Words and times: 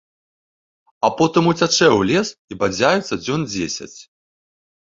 А 1.09 1.11
потым 1.19 1.43
уцячэ 1.51 1.87
ў 1.89 2.01
лес 2.13 2.27
і 2.55 2.57
бадзяецца 2.65 3.13
дзён 3.23 3.41
дзесяць. 3.51 3.95